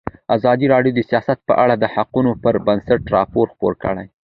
[0.35, 4.05] ازادي راډیو د سیاست په اړه د حقایقو پر بنسټ راپور خپور کړی.